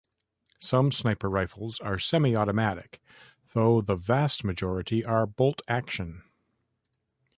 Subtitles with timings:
[0.59, 3.03] Some sniper rifles are semi-automatic,
[3.53, 6.23] though the vast majority are bolt-action.